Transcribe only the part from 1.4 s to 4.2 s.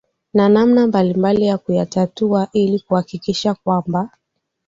ya kuyatatua ili kuhakikisha kwamba